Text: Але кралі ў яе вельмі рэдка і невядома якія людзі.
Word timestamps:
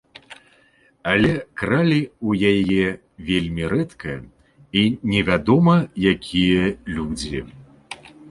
Але 1.09 1.33
кралі 1.61 1.97
ў 2.27 2.53
яе 2.53 2.87
вельмі 3.27 3.63
рэдка 3.75 4.15
і 4.83 4.85
невядома 5.13 5.75
якія 6.13 6.63
людзі. 6.97 7.39